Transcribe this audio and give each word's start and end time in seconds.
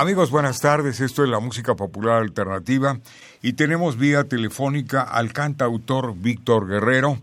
Amigos, 0.00 0.30
buenas 0.30 0.60
tardes. 0.60 1.00
Esto 1.00 1.24
es 1.24 1.28
la 1.28 1.40
música 1.40 1.74
popular 1.74 2.22
alternativa 2.22 2.98
y 3.42 3.54
tenemos 3.54 3.98
vía 3.98 4.22
telefónica 4.22 5.02
al 5.02 5.32
cantautor 5.32 6.14
Víctor 6.14 6.68
Guerrero. 6.68 7.16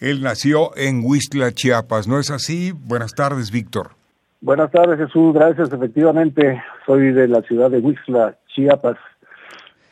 Él 0.00 0.22
nació 0.22 0.74
en 0.74 1.04
Huistla, 1.04 1.52
Chiapas. 1.52 2.08
¿No 2.08 2.18
es 2.18 2.30
así? 2.30 2.72
Buenas 2.72 3.12
tardes, 3.12 3.50
Víctor. 3.50 3.90
Buenas 4.40 4.70
tardes, 4.70 4.96
Jesús. 5.00 5.34
Gracias. 5.34 5.70
Efectivamente, 5.70 6.62
soy 6.86 7.12
de 7.12 7.28
la 7.28 7.42
ciudad 7.42 7.70
de 7.70 7.80
Huistla, 7.80 8.38
Chiapas. 8.54 8.96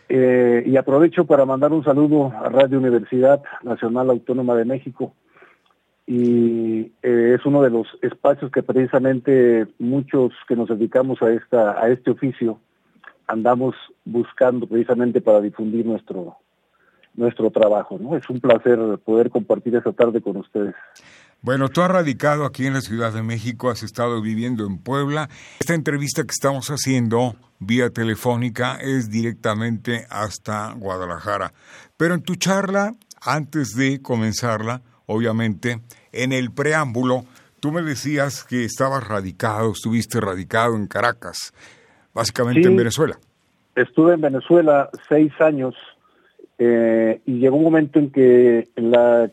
Eh, 0.09 0.63
y 0.65 0.79
aprovecho 0.79 1.27
para 1.27 1.45
mandar 1.45 1.75
un 1.75 1.85
saludo 1.85 2.33
a 2.43 2.49
Radio 2.49 2.79
Universidad 2.79 3.43
Nacional 3.63 4.09
Autónoma 4.09 4.55
de 4.55 4.65
México 4.65 5.13
y 6.07 6.93
eh, 7.03 7.37
es 7.39 7.47
uno 7.47 7.63
de 7.63 7.71
los 7.71 7.87
espacios 8.03 8.51
que 8.51 8.63
precisamente 8.63 9.67
muchos 9.79 10.33
que 10.49 10.57
nos 10.57 10.69
dedicamos 10.69 11.23
a 11.23 11.31
esta 11.31 11.81
a 11.81 11.89
este 11.91 12.11
oficio 12.11 12.59
andamos 13.29 13.75
buscando 14.05 14.67
precisamente 14.67 15.21
para 15.21 15.41
difundir 15.41 15.87
nuestro 15.87 16.37
nuestro 17.15 17.51
trabajo, 17.51 17.99
¿no? 18.01 18.17
Es 18.17 18.29
un 18.31 18.41
placer 18.41 18.79
poder 19.05 19.31
compartir 19.31 19.77
esta 19.77 19.93
tarde 19.93 20.23
con 20.23 20.39
ustedes. 20.39 20.75
Bueno, 21.43 21.69
tú 21.69 21.83
has 21.83 21.91
radicado 21.91 22.45
aquí 22.45 22.67
en 22.67 22.73
la 22.75 22.81
Ciudad 22.81 23.13
de 23.13 23.23
México, 23.23 23.69
has 23.69 23.83
estado 23.83 24.23
viviendo 24.23 24.65
en 24.65 24.79
Puebla. 24.79 25.29
Esta 25.61 25.75
entrevista 25.75 26.23
que 26.23 26.31
estamos 26.31 26.69
haciendo 26.71 27.35
vía 27.59 27.91
telefónica 27.91 28.77
es 28.81 29.11
directamente 29.11 30.07
hasta 30.09 30.73
Guadalajara. 30.73 31.53
Pero 31.97 32.15
en 32.15 32.23
tu 32.23 32.37
charla, 32.37 32.95
antes 33.21 33.71
de 33.71 34.01
comenzarla, 34.01 34.83
obviamente, 35.13 35.81
en 36.13 36.33
el 36.33 36.51
preámbulo, 36.51 37.25
tú 37.61 37.71
me 37.71 37.83
decías 37.83 38.45
que 38.45 38.65
estabas 38.65 39.07
radicado, 39.07 39.73
estuviste 39.73 40.21
radicado 40.21 40.75
en 40.75 40.87
Caracas, 40.87 41.53
básicamente 42.13 42.67
en 42.69 42.77
Venezuela. 42.77 43.19
Estuve 43.77 44.15
en 44.15 44.21
Venezuela 44.21 44.91
seis 45.09 45.33
años 45.41 45.75
eh, 46.59 47.21
y 47.25 47.39
llegó 47.39 47.57
un 47.57 47.65
momento 47.65 47.99
en 47.99 48.11
que 48.11 48.69
la, 48.77 49.31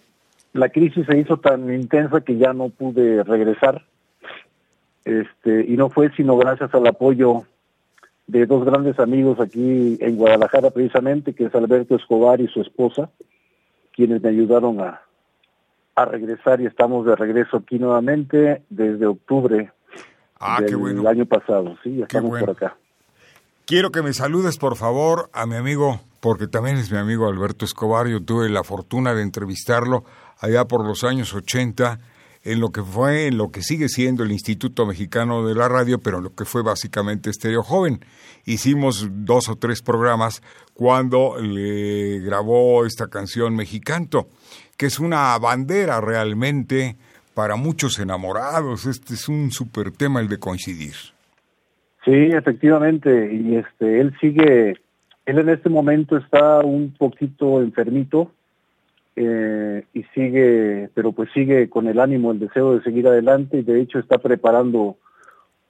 la 0.54 0.70
crisis 0.70 1.06
se 1.06 1.18
hizo 1.18 1.38
tan 1.38 1.74
intensa 1.74 2.22
que 2.22 2.38
ya 2.38 2.54
no 2.54 2.70
pude 2.70 3.24
regresar. 3.24 3.86
Este, 5.06 5.66
y 5.68 5.76
no 5.76 5.90
fue 5.90 6.12
sino 6.16 6.38
gracias 6.38 6.74
al 6.74 6.86
apoyo 6.86 7.44
de 8.28 8.46
dos 8.46 8.64
grandes 8.64 9.00
amigos 9.00 9.40
aquí 9.40 9.98
en 10.00 10.16
Guadalajara 10.18 10.70
precisamente, 10.70 11.34
que 11.34 11.46
es 11.46 11.56
Alberto 11.56 11.96
Escobar 11.96 12.40
y 12.42 12.48
su 12.48 12.62
esposa, 12.62 13.10
quienes 13.92 14.22
me 14.22 14.30
ayudaron 14.30 14.80
a, 14.82 15.02
a 16.02 16.06
regresar 16.06 16.62
y 16.62 16.66
estamos 16.66 17.06
de 17.06 17.16
regreso 17.16 17.58
aquí 17.58 17.80
nuevamente 17.80 18.64
desde 18.70 19.06
octubre 19.06 19.72
ah, 20.40 20.62
del 20.62 21.06
año 21.08 21.26
pasado. 21.26 21.78
Sí, 21.84 22.02
estamos 22.02 22.40
por 22.40 22.52
acá. 22.52 22.76
Quiero 23.66 23.92
que 23.92 24.02
me 24.02 24.14
saludes, 24.14 24.58
por 24.58 24.76
favor, 24.76 25.30
a 25.34 25.46
mi 25.46 25.56
amigo, 25.56 26.00
porque 26.22 26.48
también 26.48 26.78
es 26.78 26.92
mi 26.92 26.98
amigo 26.98 27.28
Alberto 27.28 27.66
Escobar. 27.66 28.08
Yo 28.08 28.24
tuve 28.24 28.50
la 28.50 28.64
fortuna 28.64 29.14
de 29.14 29.22
entrevistarlo 29.22 30.04
allá 30.40 30.66
por 30.66 30.86
los 30.86 31.04
años 31.04 31.34
80 31.34 32.00
en 32.44 32.60
lo 32.60 32.70
que 32.70 32.82
fue, 32.82 33.28
en 33.28 33.38
lo 33.38 33.52
que 33.52 33.62
sigue 33.62 33.90
siendo 33.90 34.24
el 34.24 34.32
Instituto 34.32 34.86
Mexicano 34.86 35.46
de 35.46 35.56
la 35.56 35.68
Radio, 35.68 36.00
pero 36.00 36.18
en 36.18 36.24
lo 36.24 36.36
que 36.36 36.46
fue 36.46 36.64
básicamente 36.64 37.30
Estéreo 37.30 37.64
Joven. 37.64 38.00
Hicimos 38.46 39.08
dos 39.12 39.50
o 39.50 39.56
tres 39.58 39.82
programas 39.82 40.42
cuando 40.74 41.38
le 41.40 42.20
grabó 42.20 42.86
esta 42.86 43.08
canción 43.08 43.56
Mexicanto 43.56 44.28
que 44.80 44.86
es 44.86 44.98
una 44.98 45.38
bandera 45.38 46.00
realmente 46.00 46.96
para 47.34 47.58
muchos 47.58 48.00
enamorados. 48.00 48.86
Este 48.86 49.16
es 49.16 49.28
un 49.28 49.52
super 49.52 49.92
tema 49.92 50.22
el 50.22 50.30
de 50.30 50.40
coincidir. 50.40 50.94
Sí, 52.06 52.14
efectivamente, 52.14 53.30
y 53.34 53.58
este, 53.58 54.00
él 54.00 54.16
sigue, 54.22 54.78
él 55.26 55.38
en 55.38 55.50
este 55.50 55.68
momento 55.68 56.16
está 56.16 56.62
un 56.62 56.94
poquito 56.98 57.62
enfermito 57.62 58.32
eh, 59.22 59.84
y 59.94 60.04
sigue, 60.16 60.90
pero 60.94 61.12
pues 61.12 61.30
sigue 61.34 61.70
con 61.70 61.88
el 61.88 62.00
ánimo, 62.00 62.32
el 62.32 62.40
deseo 62.40 62.74
de 62.74 62.84
seguir 62.84 63.06
adelante 63.06 63.58
y 63.58 63.64
de 63.64 63.82
hecho 63.82 64.00
está 64.00 64.18
preparando 64.18 64.96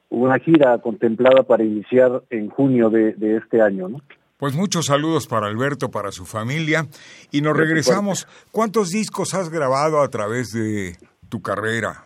una 0.10 0.38
gira 0.38 0.78
contemplada 0.78 1.42
para 1.42 1.64
iniciar 1.64 2.22
en 2.30 2.50
junio 2.50 2.92
de, 2.92 3.14
de 3.14 3.38
este 3.38 3.60
año, 3.60 3.90
¿no? 3.90 4.02
Pues 4.38 4.56
muchos 4.56 4.86
saludos 4.86 5.26
para 5.26 5.48
Alberto, 5.48 5.90
para 5.90 6.12
su 6.12 6.26
familia. 6.26 6.86
Y 7.32 7.42
nos 7.42 7.58
regresamos. 7.58 8.28
¿Cuántos 8.52 8.92
discos 8.92 9.34
has 9.34 9.50
grabado 9.50 10.02
a 10.02 10.08
través 10.10 10.52
de 10.52 10.96
tu 11.28 11.42
carrera? 11.42 12.06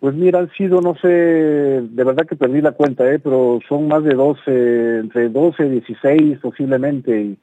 Pues 0.00 0.14
mira, 0.16 0.40
han 0.40 0.50
sido, 0.50 0.80
no 0.80 0.96
sé, 0.96 1.08
de 1.08 2.04
verdad 2.04 2.26
que 2.26 2.36
perdí 2.36 2.60
la 2.60 2.72
cuenta, 2.72 3.10
¿eh? 3.10 3.20
pero 3.20 3.60
son 3.68 3.86
más 3.88 4.02
de 4.02 4.14
12, 4.14 4.98
entre 4.98 5.28
12 5.28 5.66
y 5.66 5.70
16 5.70 6.38
posiblemente. 6.40 7.18
Y, 7.20 7.38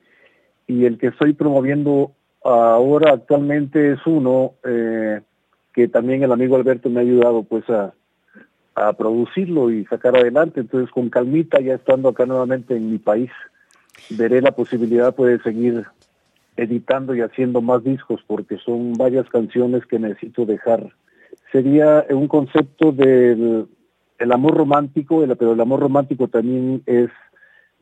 y, 0.67 0.85
el 0.85 0.97
que 0.97 1.07
estoy 1.07 1.33
promoviendo 1.33 2.11
ahora 2.43 3.13
actualmente 3.13 3.93
es 3.93 3.99
uno 4.05 4.53
eh, 4.63 5.21
que 5.73 5.87
también 5.87 6.23
el 6.23 6.31
amigo 6.31 6.55
Alberto 6.55 6.89
me 6.89 6.99
ha 6.99 7.03
ayudado 7.03 7.43
pues 7.43 7.63
a, 7.69 7.93
producirlo 8.97 9.69
y 9.69 9.85
sacar 9.85 10.17
adelante. 10.17 10.59
Entonces 10.59 10.89
con 10.89 11.09
calmita 11.09 11.61
ya 11.61 11.75
estando 11.75 12.09
acá 12.09 12.25
nuevamente 12.25 12.75
en 12.75 12.91
mi 12.91 12.97
país 12.97 13.29
veré 14.09 14.41
la 14.41 14.51
posibilidad 14.51 15.13
pues, 15.13 15.37
de 15.37 15.43
seguir 15.43 15.85
editando 16.57 17.13
y 17.13 17.21
haciendo 17.21 17.61
más 17.61 17.83
discos 17.83 18.21
porque 18.25 18.57
son 18.57 18.93
varias 18.93 19.29
canciones 19.29 19.85
que 19.85 19.99
necesito 19.99 20.45
dejar. 20.45 20.91
Sería 21.51 22.05
un 22.09 22.27
concepto 22.27 22.91
del 22.91 23.67
el 24.19 24.31
amor 24.31 24.55
romántico, 24.55 25.23
pero 25.37 25.53
el 25.53 25.61
amor 25.61 25.81
romántico 25.81 26.27
también 26.27 26.81
es 26.85 27.09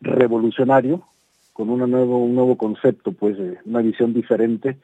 revolucionario, 0.01 1.03
con 1.61 1.69
una 1.69 1.85
nuevo, 1.85 2.17
un 2.17 2.33
nuevo 2.33 2.57
concepto, 2.57 3.11
pues, 3.11 3.37
una 3.65 3.81
visión 3.81 4.15
diferente. 4.15 4.79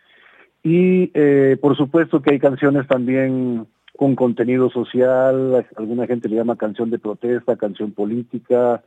Y 0.62 1.10
eh, 1.16 1.58
por 1.60 1.76
supuesto 1.76 2.22
que 2.22 2.34
hay 2.34 2.40
canciones 2.40 2.88
también 2.88 3.66
con 3.98 4.16
contenido 4.16 4.70
social, 4.70 5.66
alguna 5.76 6.06
gente 6.06 6.30
le 6.30 6.36
llama 6.36 6.56
canción 6.56 6.92
de 6.92 7.00
protesta, 7.00 7.56
canción 7.56 7.94
política, 7.94 8.84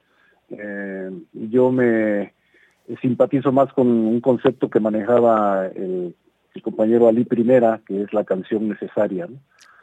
eh, 0.51 1.11
yo 1.33 1.73
me 1.73 2.33
simpatizo 3.03 3.51
más 3.51 3.73
con 3.73 3.89
un 3.89 4.21
concepto 4.21 4.71
que 4.71 4.79
manejaba 4.79 5.67
el, 5.67 6.15
compañero 6.63 7.09
Ali 7.09 7.25
Primera, 7.25 7.81
que 7.85 8.03
es 8.03 8.13
la 8.13 8.23
canción 8.23 8.69
necesaria. 8.69 9.27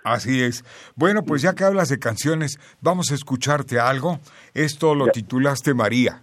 Así 0.06 0.42
es. 0.42 0.64
Bueno, 0.96 1.24
pues 1.24 1.42
ya 1.42 1.56
que 1.56 1.66
hablas 1.66 1.90
de 1.90 2.00
canciones, 2.00 2.58
vamos 2.80 3.12
a 3.12 3.16
escucharte 3.16 3.82
algo. 3.82 4.20
Esto 4.54 4.96
lo 4.96 5.08
titulaste 5.08 5.74
María. 5.74 6.22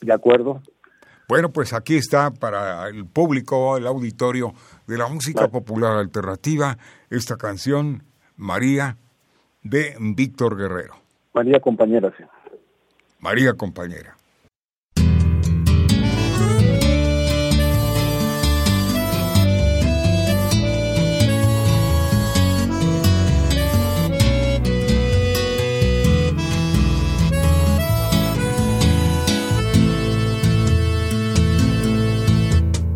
De 0.00 0.12
acuerdo. 0.12 0.60
Bueno, 1.32 1.50
pues 1.50 1.72
aquí 1.72 1.96
está 1.96 2.30
para 2.30 2.86
el 2.88 3.06
público, 3.06 3.78
el 3.78 3.86
auditorio 3.86 4.52
de 4.86 4.98
la 4.98 5.08
música 5.08 5.48
popular 5.48 5.96
alternativa, 5.96 6.76
esta 7.08 7.38
canción, 7.38 8.02
María, 8.36 8.98
de 9.62 9.96
Víctor 9.98 10.58
Guerrero. 10.58 10.96
María 11.32 11.58
compañera, 11.58 12.12
sí. 12.18 12.24
María 13.20 13.54
compañera. 13.54 14.14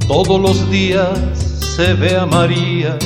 Todos 0.08 0.40
los 0.40 0.70
días 0.70 1.18
se 1.76 1.94
ve 1.94 2.16
a 2.16 2.26
María 2.26 2.96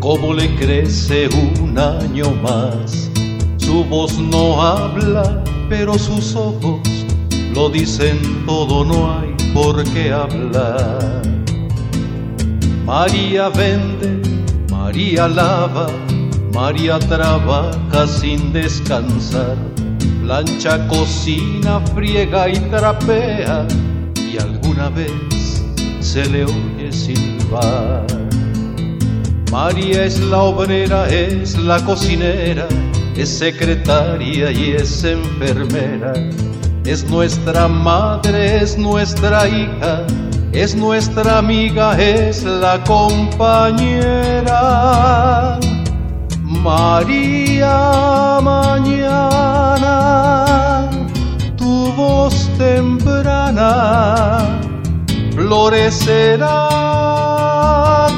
como 0.00 0.34
le 0.34 0.54
crece 0.56 1.28
un 1.60 1.78
año 1.78 2.30
más. 2.42 3.10
Su 3.56 3.84
voz 3.84 4.18
no 4.18 4.60
habla 4.60 5.42
pero 5.72 5.98
sus 5.98 6.36
ojos 6.36 6.80
lo 7.54 7.70
dicen 7.70 8.44
todo, 8.44 8.84
no 8.84 9.18
hay 9.18 9.34
por 9.54 9.82
qué 9.94 10.12
hablar. 10.12 11.22
María 12.84 13.48
vende, 13.48 14.20
María 14.70 15.28
lava, 15.28 15.86
María 16.52 16.98
trabaja 16.98 18.06
sin 18.06 18.52
descansar, 18.52 19.56
plancha, 20.22 20.86
cocina, 20.88 21.80
friega 21.94 22.50
y 22.50 22.58
trapea, 22.68 23.66
y 24.14 24.36
alguna 24.38 24.90
vez 24.90 25.41
se 26.02 26.28
le 26.28 26.44
oye 26.44 26.92
silbar. 26.92 28.04
María 29.50 30.04
es 30.04 30.20
la 30.20 30.42
obrera, 30.42 31.08
es 31.08 31.56
la 31.58 31.82
cocinera, 31.84 32.68
es 33.16 33.28
secretaria 33.28 34.50
y 34.50 34.72
es 34.72 35.04
enfermera, 35.04 36.12
es 36.84 37.08
nuestra 37.08 37.68
madre, 37.68 38.62
es 38.62 38.76
nuestra 38.76 39.46
hija, 39.46 40.04
es 40.52 40.74
nuestra 40.74 41.38
amiga, 41.38 41.96
es 42.00 42.42
la 42.42 42.82
compañera. 42.84 44.50
María 46.42 48.40
mañana, 48.42 50.00
tu 51.56 51.92
voz 51.92 52.48
temprana 52.58 54.61
florecerá 55.34 56.68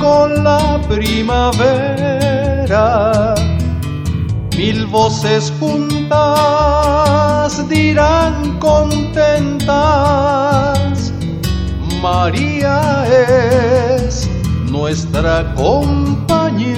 con 0.00 0.44
la 0.44 0.80
primavera. 0.88 1.84
Mil 4.56 4.86
voces 4.86 5.52
juntas 5.58 6.08
dirán 7.68 8.58
contentas, 8.58 9.74
María 12.00 13.04
es 13.06 14.28
nuestra 14.70 15.54
compañera. 15.54 16.74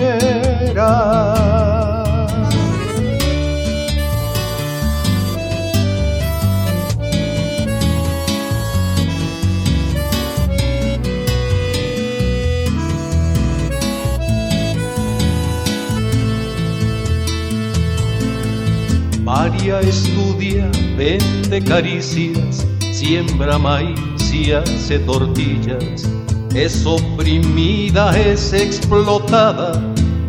María 19.26 19.80
estudia, 19.80 20.70
vende 20.96 21.60
caricias, 21.60 22.64
siembra 22.92 23.58
maíz 23.58 24.32
y 24.32 24.52
hace 24.52 25.00
tortillas. 25.00 26.08
Es 26.54 26.86
oprimida, 26.86 28.16
es 28.16 28.52
explotada, 28.52 29.82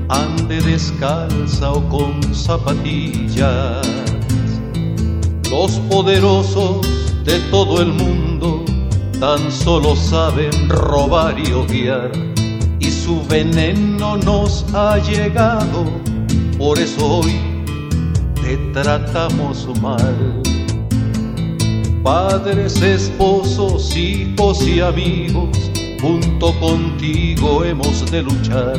ande 0.09 0.59
descalza 0.61 1.73
o 1.73 1.87
con 1.89 2.33
zapatillas. 2.33 3.85
Los 5.51 5.73
poderosos 5.91 6.87
de 7.23 7.39
todo 7.51 7.83
el 7.83 7.93
mundo 7.93 8.65
tan 9.19 9.51
solo 9.51 9.95
saben 9.95 10.69
robar 10.69 11.37
y 11.37 11.53
odiar, 11.53 12.11
y 12.79 12.89
su 12.89 13.23
veneno 13.27 14.17
nos 14.17 14.65
ha 14.73 14.97
llegado, 14.97 15.85
por 16.57 16.79
eso 16.79 17.19
hoy 17.19 17.56
te 18.47 18.55
tratamos 18.71 19.67
mal. 19.81 20.41
Padres, 22.01 22.81
esposos, 22.81 23.93
hijos 23.97 24.65
y 24.65 24.79
amigos, 24.79 25.69
junto 26.01 26.57
contigo 26.61 27.65
hemos 27.65 28.09
de 28.09 28.21
luchar. 28.21 28.77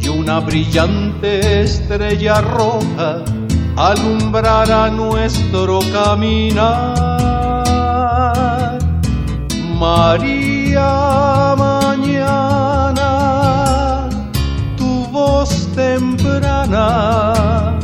Y 0.00 0.08
una 0.08 0.40
brillante 0.40 1.62
estrella 1.62 2.40
roja 2.40 3.22
alumbrará 3.76 4.90
nuestro 4.90 5.78
caminar. 5.92 6.96
María 9.78 11.54
mañana, 11.56 13.00
tu 14.76 15.06
voz 15.12 15.68
temprana 15.76 17.75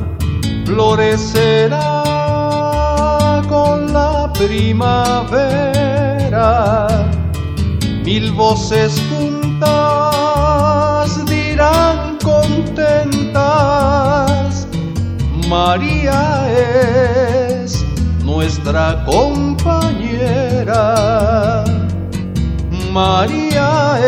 florecerá 0.72 2.02
con 3.48 3.92
la 3.92 4.32
primavera. 4.32 4.88
Mil 8.04 8.32
voces 8.32 9.00
juntas 9.10 9.66
dirán 11.26 12.16
contentas, 12.24 13.66
María 15.46 16.48
es 17.60 17.84
nuestra 18.24 19.04
compañera. 19.04 20.84
María 22.90 23.98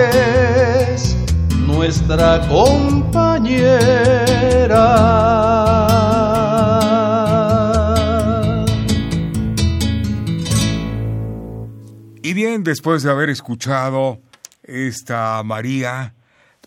es 0.92 1.14
nuestra 1.66 2.40
compañera. 2.48 3.24
Bien, 12.34 12.64
después 12.64 13.04
de 13.04 13.12
haber 13.12 13.30
escuchado 13.30 14.18
esta 14.64 15.40
María, 15.44 16.14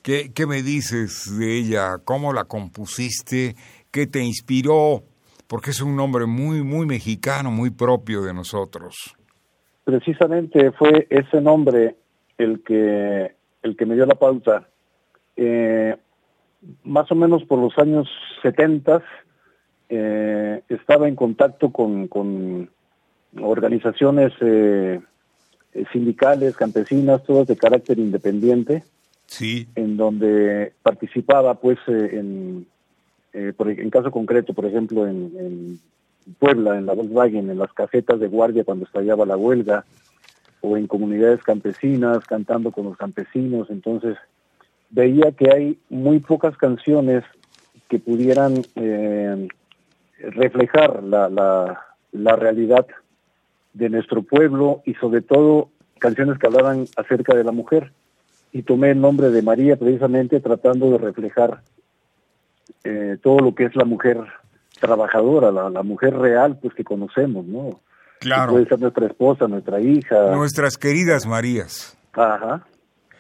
¿qué, 0.02 0.32
¿qué, 0.34 0.46
me 0.46 0.62
dices 0.62 1.38
de 1.38 1.58
ella? 1.58 1.98
¿Cómo 2.06 2.32
la 2.32 2.46
compusiste? 2.46 3.54
¿Qué 3.92 4.08
te 4.08 4.24
inspiró? 4.24 5.04
Porque 5.46 5.72
es 5.72 5.82
un 5.82 5.98
nombre 5.98 6.26
muy, 6.26 6.64
muy 6.64 6.86
mexicano, 6.86 7.52
muy 7.52 7.70
propio 7.70 8.22
de 8.22 8.34
nosotros. 8.34 9.14
Precisamente 9.84 10.72
fue 10.72 11.06
ese 11.10 11.42
nombre 11.42 11.98
el 12.38 12.64
que, 12.64 13.36
el 13.62 13.76
que 13.76 13.86
me 13.86 13.96
dio 13.96 14.06
la 14.06 14.16
pauta. 14.16 14.70
Eh, 15.36 15.98
más 16.86 17.12
o 17.12 17.16
menos 17.16 17.44
por 17.44 17.60
los 17.60 17.78
años 17.78 18.08
70 18.42 19.04
eh, 19.90 20.62
estaba 20.70 21.10
en 21.10 21.18
contacto 21.18 21.74
con, 21.74 22.08
con 22.08 22.70
organizaciones 23.38 24.32
eh, 24.40 25.02
sindicales, 25.92 26.56
campesinas, 26.56 27.24
todas 27.24 27.48
de 27.48 27.56
carácter 27.56 28.00
independiente, 28.00 28.84
sí. 29.26 29.68
en 29.76 29.98
donde 29.98 30.74
participaba, 30.84 31.56
pues, 31.56 31.78
eh, 31.88 32.10
en, 32.14 32.68
eh, 33.34 33.54
por, 33.56 33.70
en 33.70 33.90
caso 33.90 34.12
concreto, 34.12 34.54
por 34.54 34.66
ejemplo, 34.66 35.08
en, 35.08 35.32
en, 35.38 35.80
Puebla, 36.40 36.78
en 36.78 36.86
la 36.86 36.94
Volkswagen, 36.94 37.50
en 37.50 37.58
las 37.58 37.72
casetas 37.72 38.20
de 38.20 38.28
guardia 38.28 38.66
cuando 38.66 38.84
estallaba 38.84 39.26
la 39.26 39.38
huelga, 39.38 39.86
o 40.60 40.76
en 40.76 40.88
comunidades 40.88 41.42
campesinas, 41.42 42.26
cantando 42.26 42.72
con 42.72 42.84
los 42.84 42.98
campesinos, 42.98 43.70
entonces 43.70 44.18
veía 44.90 45.32
que 45.32 45.50
hay 45.52 45.80
muy 45.90 46.20
pocas 46.20 46.58
canciones 46.58 47.24
que 47.88 48.00
pudieran 48.00 48.62
eh, 48.76 49.48
reflejar 50.20 51.04
la, 51.04 51.30
la, 51.30 51.82
la 52.12 52.36
realidad 52.36 52.86
de 53.78 53.90
nuestro 53.90 54.24
pueblo 54.24 54.82
y 54.86 54.96
sobre 54.96 55.22
todo 55.22 55.70
canciones 56.00 56.38
que 56.40 56.48
hablaran 56.48 56.86
acerca 56.96 57.36
de 57.36 57.44
la 57.44 57.52
mujer. 57.52 57.92
Y 58.52 58.64
tomé 58.64 58.92
el 58.92 59.02
nombre 59.02 59.30
de 59.30 59.42
María 59.42 59.76
precisamente 59.76 60.40
tratando 60.40 60.90
de 60.92 60.98
reflejar 60.98 61.62
eh, 62.84 63.18
todo 63.22 63.40
lo 63.40 63.54
que 63.54 63.66
es 63.66 63.76
la 63.76 63.86
mujer 63.86 64.18
trabajadora, 64.80 65.52
la, 65.52 65.70
la, 65.70 65.84
mujer 65.84 66.16
real 66.16 66.58
pues 66.62 66.74
que 66.74 66.84
conocemos, 66.84 67.46
¿no? 67.46 67.80
Claro. 68.20 68.48
Que 68.48 68.52
puede 68.54 68.68
ser 68.68 68.80
nuestra 68.80 69.08
esposa, 69.08 69.48
nuestra 69.48 69.80
hija. 69.80 70.36
Nuestras 70.36 70.78
queridas 70.78 71.26
Marías. 71.26 71.98
Ajá, 72.14 72.66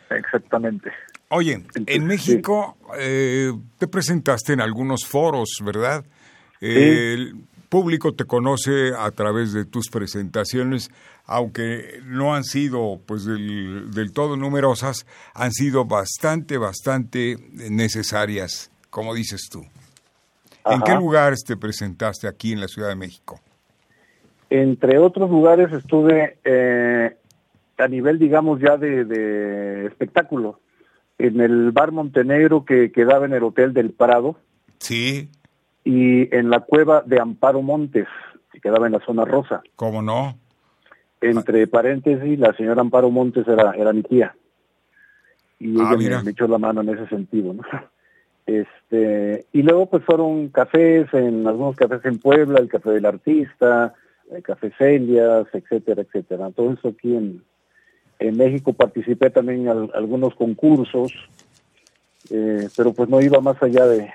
exactamente. 0.09 0.91
Oye, 1.29 1.53
Entonces, 1.53 1.95
en 1.95 2.05
México 2.05 2.77
sí. 2.81 2.99
eh, 2.99 3.51
te 3.77 3.87
presentaste 3.87 4.53
en 4.53 4.61
algunos 4.61 5.05
foros, 5.05 5.49
¿verdad? 5.63 6.03
Sí. 6.59 7.33
Público 7.69 8.13
te 8.13 8.25
conoce 8.25 8.93
a 8.97 9.11
través 9.11 9.53
de 9.53 9.65
tus 9.65 9.89
presentaciones, 9.89 10.89
aunque 11.25 11.99
no 12.05 12.33
han 12.33 12.43
sido 12.43 12.99
pues 13.05 13.25
del, 13.25 13.91
del 13.91 14.13
todo 14.13 14.37
numerosas, 14.37 15.05
han 15.33 15.51
sido 15.51 15.85
bastante, 15.85 16.57
bastante 16.57 17.37
necesarias, 17.69 18.71
como 18.89 19.13
dices 19.13 19.49
tú. 19.51 19.63
Ajá. 20.63 20.75
¿En 20.75 20.81
qué 20.81 20.95
lugares 20.95 21.43
te 21.45 21.57
presentaste 21.57 22.27
aquí 22.27 22.53
en 22.53 22.61
la 22.61 22.67
Ciudad 22.67 22.89
de 22.89 22.95
México? 22.95 23.39
Entre 24.49 24.97
otros 24.97 25.29
lugares 25.29 25.71
estuve 25.73 26.37
eh, 26.45 27.17
a 27.77 27.87
nivel, 27.87 28.17
digamos, 28.17 28.59
ya 28.61 28.77
de, 28.77 29.05
de, 29.05 29.87
espectáculo, 29.87 30.59
en 31.17 31.41
el 31.41 31.71
Bar 31.71 31.91
Montenegro 31.91 32.63
que 32.63 32.91
quedaba 32.91 33.25
en 33.25 33.33
el 33.33 33.43
Hotel 33.43 33.73
del 33.73 33.91
Prado. 33.91 34.37
Sí. 34.79 35.29
Y 35.87 36.35
en 36.35 36.49
la 36.49 36.59
cueva 36.59 37.01
de 37.05 37.17
Amparo 37.17 37.61
Montes, 37.61 38.07
que 38.51 38.59
quedaba 38.59 38.87
en 38.87 38.91
la 38.91 38.99
zona 39.05 39.23
rosa. 39.23 39.61
¿Cómo 39.77 40.01
no? 40.01 40.37
Entre 41.21 41.65
paréntesis, 41.65 42.37
la 42.37 42.53
señora 42.55 42.81
Amparo 42.81 43.09
Montes 43.09 43.47
era, 43.47 43.71
era 43.71 43.93
mi 43.93 44.03
tía. 44.03 44.35
Y 45.59 45.79
ah, 45.79 45.95
ella 45.97 46.21
me, 46.23 46.31
echó 46.31 46.45
la 46.45 46.57
mano 46.57 46.81
en 46.81 46.89
ese 46.89 47.07
sentido, 47.07 47.53
¿no? 47.53 47.63
Este, 48.45 49.45
y 49.51 49.61
luego 49.61 49.87
pues 49.87 50.05
fueron 50.05 50.47
cafés, 50.47 51.13
en 51.13 51.45
algunos 51.47 51.75
cafés 51.75 52.03
en 52.05 52.17
Puebla, 52.17 52.59
el 52.59 52.69
Café 52.69 52.91
del 52.91 53.05
Artista, 53.05 53.93
el 54.31 54.41
Café 54.41 54.71
Celias, 54.77 55.47
etcétera, 55.51 56.01
etcétera. 56.01 56.51
Todo 56.51 56.71
eso 56.71 56.89
aquí 56.89 57.13
en, 57.13 57.43
en 58.19 58.37
México 58.37 58.71
participé 58.71 59.29
también 59.29 59.67
en 59.67 59.89
algunos 59.93 60.33
concursos, 60.35 61.13
eh, 62.29 62.69
pero 62.77 62.93
pues 62.93 63.09
no 63.09 63.19
iba 63.21 63.41
más 63.41 63.61
allá 63.61 63.85
de 63.85 64.13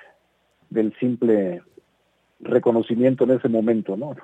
del 0.73 0.95
simple 0.99 1.63
reconocimiento 2.41 3.25
en 3.25 3.33
ese 3.33 3.49
momento, 3.49 3.97
¿no? 3.97 4.15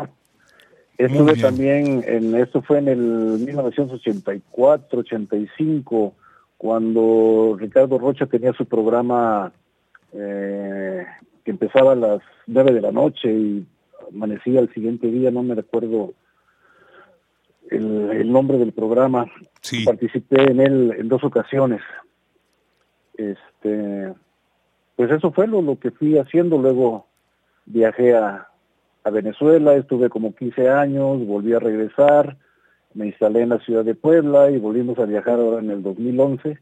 Estuve 0.96 1.36
también 1.36 2.02
en 2.06 2.34
esto 2.34 2.62
fue 2.62 2.78
en 2.78 2.88
el 2.88 2.98
1984, 2.98 5.00
85 5.00 6.14
cuando 6.56 7.56
Ricardo 7.58 7.98
Rocha 7.98 8.26
tenía 8.26 8.52
su 8.52 8.66
programa 8.66 9.52
eh, 10.12 11.06
que 11.44 11.50
empezaba 11.52 11.92
a 11.92 11.96
las 11.96 12.20
nueve 12.48 12.72
de 12.72 12.80
la 12.80 12.90
noche 12.90 13.32
y 13.32 13.66
amanecía 14.12 14.58
el 14.58 14.72
siguiente 14.74 15.06
día, 15.06 15.30
no 15.30 15.44
me 15.44 15.54
recuerdo 15.54 16.14
el, 17.70 18.32
nombre 18.32 18.58
del 18.58 18.72
programa. 18.72 19.26
Participé 19.84 20.50
en 20.50 20.60
él 20.60 20.94
en 20.98 21.08
dos 21.08 21.22
ocasiones. 21.22 21.82
Este, 23.14 24.14
pues 24.98 25.10
eso 25.10 25.32
fue 25.32 25.46
lo, 25.46 25.62
lo 25.62 25.78
que 25.78 25.90
fui 25.90 26.18
haciendo. 26.18 26.58
Luego 26.58 27.06
viajé 27.64 28.14
a, 28.14 28.48
a 29.04 29.10
Venezuela, 29.10 29.74
estuve 29.76 30.10
como 30.10 30.34
15 30.34 30.68
años, 30.68 31.26
volví 31.26 31.54
a 31.54 31.58
regresar 31.58 32.36
me 32.94 33.06
instalé 33.06 33.42
en 33.42 33.50
la 33.50 33.58
ciudad 33.60 33.84
de 33.84 33.94
Puebla 33.94 34.50
y 34.50 34.58
volvimos 34.58 34.98
a 34.98 35.04
viajar 35.04 35.34
ahora 35.34 35.60
en 35.60 35.70
el 35.70 35.82
2011 35.82 36.58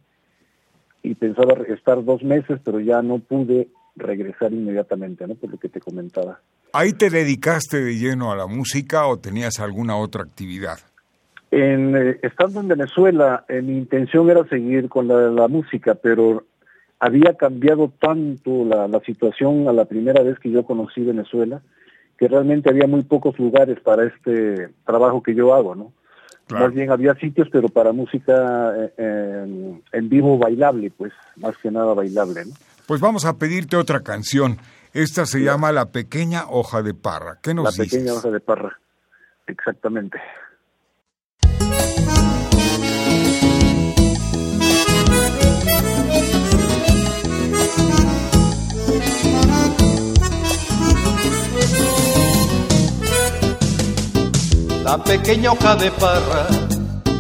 y 1.03 1.15
pensaba 1.15 1.55
estar 1.69 2.05
dos 2.05 2.23
meses, 2.23 2.61
pero 2.65 2.81
ya 2.81 3.01
no 3.01 3.19
pude 3.19 3.69
regresar 3.97 4.53
inmediatamente, 4.53 5.27
¿no? 5.27 5.35
Por 5.35 5.51
lo 5.51 5.59
que 5.59 5.69
te 5.69 5.81
comentaba. 5.81 6.41
¿Ahí 6.73 6.93
te 6.93 7.09
dedicaste 7.09 7.83
de 7.83 7.97
lleno 7.97 8.33
a 8.33 8.37
la 8.37 8.47
música 8.47 9.07
o 9.07 9.19
tenías 9.19 9.61
alguna 9.61 9.97
otra 9.97 10.25
actividad? 10.25 10.79
En, 11.51 11.97
eh, 11.97 12.19
estando 12.23 12.61
en 12.61 12.69
Venezuela, 12.69 13.45
eh, 13.49 13.63
mi 13.63 13.79
intención 13.79 14.29
era 14.29 14.47
seguir 14.49 14.89
con 14.89 15.09
la, 15.09 15.31
la 15.31 15.49
música, 15.49 15.95
pero 15.95 16.45
había 16.99 17.35
cambiado 17.35 17.93
tanto 17.99 18.65
la, 18.65 18.89
la 18.89 19.01
situación 19.01 19.69
a 19.69 19.73
la 19.73 19.85
primera 19.85 20.23
vez 20.23 20.39
que 20.39 20.51
yo 20.51 20.65
conocí 20.65 21.03
Venezuela, 21.03 21.63
que 22.19 22.29
realmente 22.29 22.71
había 22.71 22.87
muy 22.87 23.03
pocos 23.03 23.39
lugares 23.39 23.81
para 23.81 24.05
este 24.05 24.69
trabajo 24.85 25.23
que 25.23 25.35
yo 25.35 25.55
hago, 25.55 25.75
¿no? 25.75 25.93
Más 26.49 26.73
bien 26.73 26.91
había 26.91 27.15
sitios, 27.15 27.49
pero 27.51 27.69
para 27.69 27.93
música 27.93 28.73
eh, 28.97 29.81
en, 29.93 30.09
vivo 30.09 30.39
bailable, 30.39 30.93
pues 30.97 31.13
más 31.37 31.57
que 31.59 31.71
nada 31.73 31.93
bailable. 31.93 32.45
¿no? 32.45 32.53
Pues 32.87 33.01
vamos 33.01 33.25
a 33.25 33.37
pedirte 33.37 33.77
otra 33.77 34.01
canción. 34.01 34.59
Esta 34.93 35.27
se 35.27 35.41
llama 35.41 35.73
La 35.73 35.87
Pequeña 35.87 36.45
Hoja 36.49 36.83
de 36.83 36.95
Parra. 36.95 37.39
¿Qué 37.43 37.53
nos 37.53 37.77
La 37.77 37.85
Pequeña 37.85 38.13
Hoja 38.13 38.31
de 38.31 38.41
Parra, 38.41 38.79
exactamente. 39.49 40.19
La 54.97 55.05
pequeña 55.05 55.53
hoja 55.53 55.77
de 55.77 55.91
parra 55.91 56.47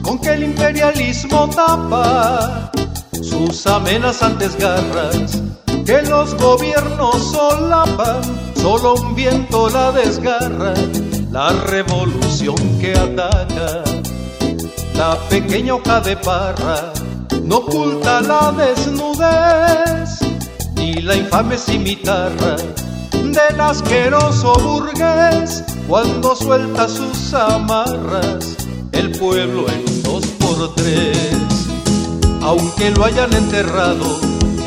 con 0.02 0.18
que 0.18 0.30
el 0.30 0.44
imperialismo 0.44 1.48
tapa 1.50 2.70
sus 3.12 3.66
amenazantes 3.66 4.56
garras 4.56 5.42
que 5.84 6.00
los 6.02 6.34
gobiernos 6.36 7.32
solapan, 7.32 8.22
solo 8.54 8.94
un 8.94 9.14
viento 9.14 9.68
la 9.68 9.92
desgarra, 9.92 10.74
la 11.30 11.50
revolución 11.50 12.56
que 12.80 12.92
ataca. 12.92 13.84
La 14.94 15.16
pequeña 15.28 15.74
hoja 15.74 16.00
de 16.00 16.16
parra 16.16 16.92
no 17.42 17.58
oculta 17.58 18.20
la 18.22 18.52
desnudez 18.52 20.18
ni 20.74 20.94
la 20.94 21.14
infame 21.14 21.56
cimitarra 21.58 22.56
del 23.12 23.60
asqueroso 23.60 24.54
burgués 24.54 25.62
cuando 25.86 26.34
suelta 26.34 26.88
sus 26.88 27.32
amarras 27.34 28.56
el 28.92 29.12
pueblo 29.12 29.66
en 29.68 30.02
dos 30.02 30.26
por 30.38 30.74
tres. 30.74 31.16
Aunque 32.42 32.90
lo 32.90 33.04
hayan 33.04 33.32
enterrado 33.32 34.18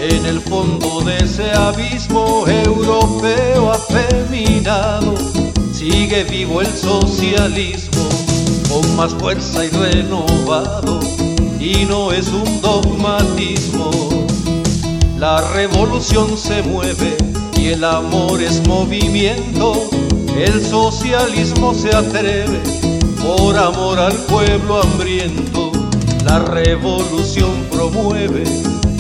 en 0.02 0.26
el 0.26 0.40
fondo 0.40 1.02
de 1.02 1.18
ese 1.18 1.52
abismo 1.52 2.46
europeo 2.48 3.72
afeminado, 3.72 5.14
sigue 5.74 6.24
vivo 6.24 6.62
el 6.62 6.68
socialismo 6.68 8.08
con 8.70 8.96
más 8.96 9.14
fuerza 9.14 9.66
y 9.66 9.70
renovado, 9.70 11.00
y 11.60 11.86
no 11.86 12.12
es 12.12 12.28
un 12.28 12.62
dogmatismo. 12.62 13.90
La 15.18 15.42
revolución 15.52 16.38
se 16.38 16.62
mueve 16.64 17.18
y 17.58 17.68
el 17.68 17.84
amor 17.84 18.42
es 18.42 18.66
movimiento 18.68 19.90
el 20.38 20.66
socialismo 20.66 21.74
se 21.74 21.96
atreve 21.96 22.60
por 23.22 23.58
amor 23.58 24.00
al 24.00 24.16
pueblo 24.26 24.82
hambriento. 24.82 25.72
La 26.26 26.40
revolución 26.40 27.68
promueve 27.72 28.44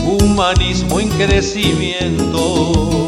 humanismo 0.05 0.99
en 0.99 1.09
crecimiento. 1.09 3.07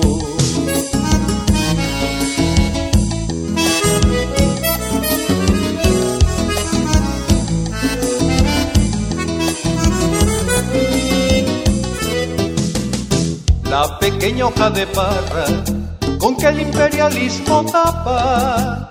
La 13.69 13.97
pequeña 13.99 14.45
hoja 14.47 14.69
de 14.69 14.85
parra 14.87 15.80
con 16.21 16.37
que 16.37 16.49
el 16.49 16.61
imperialismo 16.61 17.65
tapa 17.65 18.89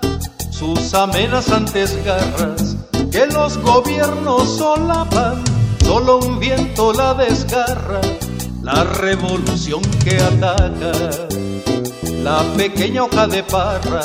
sus 0.49 0.93
amenazantes 0.93 1.97
garras 2.03 2.75
que 3.09 3.25
los 3.27 3.57
gobiernos 3.57 4.57
solapan, 4.57 5.41
solo 5.83 6.19
un 6.19 6.39
viento 6.39 6.91
la 6.91 7.13
desgarra, 7.13 8.01
la 8.61 8.83
revolución 8.83 9.81
que 10.03 10.17
ataca. 10.17 10.91
La 12.21 12.43
pequeña 12.55 13.03
hoja 13.05 13.27
de 13.27 13.43
parra 13.43 14.01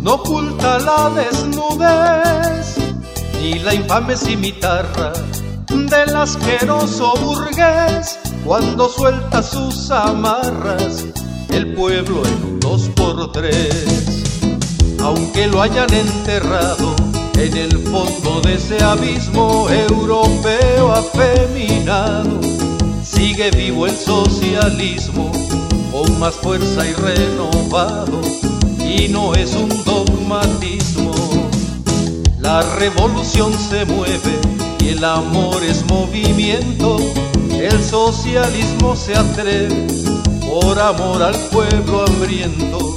no 0.00 0.14
oculta 0.14 0.78
la 0.78 1.10
desnudez, 1.10 2.76
ni 3.40 3.58
la 3.58 3.74
infame 3.74 4.16
cimitarra 4.16 5.12
del 5.68 6.16
asqueroso 6.16 7.14
burgués 7.20 8.18
cuando 8.44 8.88
suelta 8.88 9.42
sus 9.42 9.90
amarras 9.90 11.04
el 11.52 11.74
pueblo 11.74 12.22
en 12.24 12.44
un 12.44 12.60
dos 12.60 12.88
por 12.96 13.30
tres. 13.32 14.22
Aunque 15.00 15.46
lo 15.46 15.60
hayan 15.60 15.92
enterrado 15.92 16.94
en 17.38 17.56
el 17.56 17.78
fondo 17.78 18.40
de 18.42 18.54
ese 18.54 18.82
abismo 18.82 19.68
europeo 19.68 20.92
afeminado, 20.92 22.40
sigue 23.04 23.50
vivo 23.50 23.86
el 23.86 23.96
socialismo 23.96 25.30
con 25.90 26.18
más 26.18 26.34
fuerza 26.34 26.86
y 26.86 26.92
renovado, 26.94 28.20
y 28.78 29.08
no 29.08 29.34
es 29.34 29.54
un 29.54 29.68
dogmatismo. 29.84 31.12
La 32.38 32.62
revolución 32.76 33.52
se 33.52 33.84
mueve 33.84 34.38
y 34.80 34.88
el 34.88 35.04
amor 35.04 35.62
es 35.62 35.84
movimiento, 35.86 36.98
el 37.50 37.82
socialismo 37.82 38.96
se 38.96 39.14
atreve 39.14 40.11
por 40.52 40.78
amor 40.78 41.22
al 41.22 41.34
pueblo 41.50 42.04
hambriento, 42.04 42.94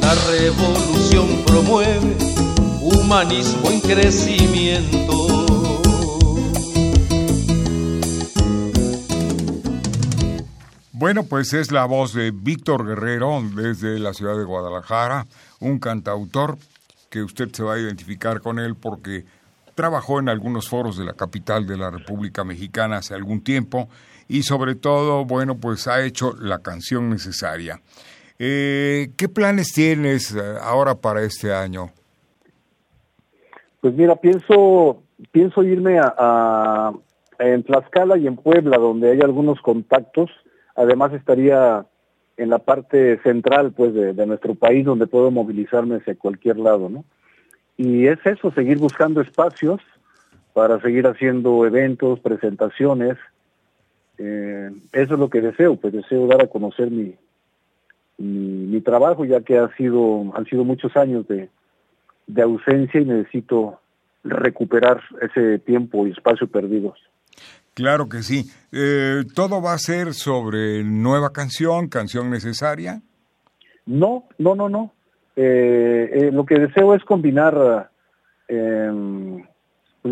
la 0.00 0.14
revolución 0.30 1.26
promueve 1.44 2.16
humanismo 2.80 3.70
en 3.72 3.80
crecimiento. 3.80 5.12
Bueno, 10.92 11.24
pues 11.24 11.52
es 11.54 11.72
la 11.72 11.86
voz 11.86 12.14
de 12.14 12.30
Víctor 12.30 12.86
Guerrero 12.86 13.42
desde 13.52 13.98
la 13.98 14.14
ciudad 14.14 14.38
de 14.38 14.44
Guadalajara, 14.44 15.26
un 15.58 15.80
cantautor 15.80 16.56
que 17.10 17.24
usted 17.24 17.52
se 17.52 17.64
va 17.64 17.74
a 17.74 17.80
identificar 17.80 18.40
con 18.40 18.60
él 18.60 18.76
porque 18.76 19.24
trabajó 19.74 20.20
en 20.20 20.28
algunos 20.28 20.68
foros 20.68 20.96
de 20.96 21.04
la 21.04 21.14
capital 21.14 21.66
de 21.66 21.78
la 21.78 21.90
República 21.90 22.44
Mexicana 22.44 22.98
hace 22.98 23.14
algún 23.14 23.42
tiempo 23.42 23.88
y 24.32 24.42
sobre 24.42 24.74
todo, 24.74 25.24
bueno, 25.24 25.58
pues 25.58 25.86
ha 25.86 26.02
hecho 26.04 26.34
la 26.40 26.60
canción 26.60 27.10
necesaria. 27.10 27.80
Eh, 28.38 29.10
¿Qué 29.16 29.28
planes 29.28 29.72
tienes 29.72 30.34
eh, 30.34 30.40
ahora 30.60 30.94
para 30.96 31.22
este 31.22 31.52
año? 31.52 31.90
Pues 33.80 33.94
mira, 33.94 34.16
pienso 34.16 35.02
pienso 35.30 35.62
irme 35.62 36.00
a, 36.00 36.92
en 37.38 37.62
Tlaxcala 37.62 38.16
y 38.18 38.26
en 38.26 38.36
Puebla, 38.36 38.78
donde 38.78 39.12
hay 39.12 39.20
algunos 39.20 39.60
contactos. 39.60 40.30
Además 40.74 41.12
estaría 41.12 41.86
en 42.36 42.50
la 42.50 42.58
parte 42.58 43.20
central 43.22 43.72
pues 43.72 43.94
de, 43.94 44.26
nuestro 44.26 44.54
país 44.54 44.84
donde 44.84 45.06
puedo 45.06 45.30
movilizarme 45.30 45.96
hacia 45.96 46.16
cualquier 46.16 46.58
lado, 46.58 46.88
¿no? 46.88 47.04
Y 47.76 48.06
es 48.06 48.18
eso, 48.24 48.50
seguir 48.52 48.78
buscando 48.78 49.20
espacios 49.20 49.80
para 50.52 50.80
seguir 50.80 51.06
haciendo 51.06 51.66
eventos, 51.66 52.20
presentaciones. 52.20 53.16
Eh, 54.24 54.70
eso 54.92 55.14
es 55.14 55.18
lo 55.18 55.28
que 55.28 55.40
deseo, 55.40 55.74
pues 55.74 55.92
deseo 55.92 56.28
dar 56.28 56.42
a 56.42 56.46
conocer 56.46 56.92
mi, 56.92 57.16
mi, 58.18 58.80
trabajo, 58.80 59.24
ya 59.24 59.40
que 59.40 59.58
ha 59.58 59.74
sido, 59.76 60.32
han 60.36 60.44
sido 60.46 60.62
muchos 60.62 60.96
años 60.96 61.26
de, 61.26 61.48
de 62.28 62.42
ausencia 62.42 63.00
y 63.00 63.04
necesito 63.04 63.80
recuperar 64.22 65.00
ese 65.20 65.58
tiempo 65.58 66.06
y 66.06 66.12
espacio 66.12 66.46
perdidos. 66.46 66.98
Claro 67.74 68.08
que 68.08 68.22
sí. 68.22 68.44
Eh, 68.70 69.24
¿Todo 69.34 69.60
va 69.60 69.72
a 69.72 69.78
ser 69.78 70.14
sobre 70.14 70.84
nueva 70.84 71.32
canción, 71.32 71.88
canción 71.88 72.30
necesaria? 72.30 73.02
No, 73.86 74.24
no, 74.38 74.54
no, 74.54 74.68
no. 74.68 74.92
Eh, 75.34 76.10
eh, 76.12 76.30
lo 76.32 76.46
que 76.46 76.60
deseo 76.60 76.94
es 76.94 77.02
combinar, 77.02 77.90
em, 78.46 79.42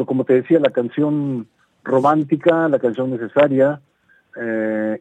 como 0.05 0.25
te 0.25 0.35
decía, 0.35 0.59
la 0.59 0.71
canción 0.71 1.47
romántica, 1.85 2.69
la 2.69 2.81
canción 2.81 3.11
necesaria, 3.11 3.81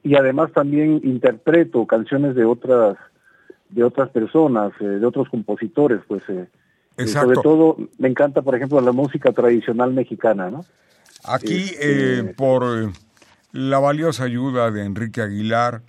y 0.04 0.16
además 0.16 0.52
también 0.52 1.02
interpreto 1.04 1.86
canciones 1.86 2.36
de 2.36 2.46
otras 2.46 2.98
de 3.70 3.84
otras 3.84 4.10
personas, 4.10 4.72
de 4.80 5.06
otros 5.06 5.30
compositores, 5.30 6.02
pues 6.08 6.24
sobre 7.08 7.38
todo 7.42 7.78
me 7.98 8.08
encanta, 8.08 8.42
por 8.42 8.56
ejemplo, 8.56 8.82
la 8.82 8.92
música 8.92 9.32
tradicional 9.32 9.94
mexicana, 9.94 10.50
¿no? 10.50 10.66
Aquí, 11.24 11.72
este, 11.72 12.20
eh, 12.20 12.24
por 12.24 12.64
eh, 12.64 12.92
la 13.52 13.80
valiosa 13.80 14.24
ayuda 14.24 14.72
de 14.72 14.84
Enrique 14.84 15.22
Aguilar, 15.22 15.82